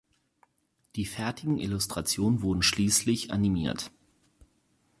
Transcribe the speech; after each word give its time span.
Die 0.95 1.05
fertigen 1.05 1.59
Illustrationen 1.59 2.41
wurden 2.41 2.63
schließlich 2.63 3.31
animiert. 3.31 3.91